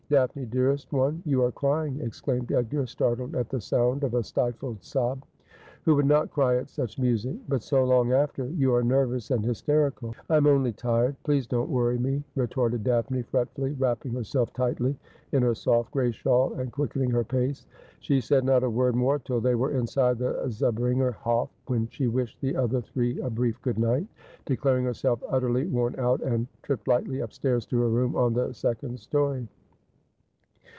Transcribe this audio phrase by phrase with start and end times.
[0.11, 4.83] 'Daphne, dearest one, you are crying,' exclaimed Edgar, startled at the sound of a stifled
[4.83, 5.23] sob.'
[5.85, 8.45] Who would not cry at such music ?''But so long after.
[8.49, 11.15] You are nervous and hysterical.'' I am only tired.
[11.23, 14.97] Please don't worry me,' retorted Daphne fretfully, wrapping herself tightly
[15.31, 17.65] in her soft gray shawl, and quickening her pace.
[18.01, 22.07] She said not a word more till they were inside the Zahringer Hof, when she
[22.09, 24.07] wished the other three a brief good night,
[24.45, 28.51] declar ing herself utterly worn out, and tripped lightly upstairs to her room on the
[28.51, 29.47] second storey.